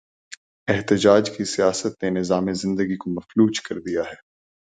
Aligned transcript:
احتجاج 0.67 1.29
کی 1.37 1.45
سیاست 1.45 2.03
نے 2.03 2.09
نظام 2.09 2.51
زندگی 2.53 2.97
کو 2.97 3.09
مفلوج 3.09 3.61
کر 3.61 3.75
دیا 3.79 4.01
ہے۔ 4.01 4.15